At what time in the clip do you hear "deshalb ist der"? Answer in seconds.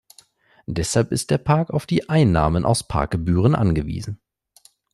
0.65-1.37